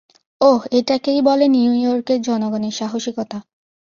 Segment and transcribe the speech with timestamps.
[0.41, 3.37] ওহ, এটাকেই বলে নিউইয়র্কের জনগণের সাহসিকতা।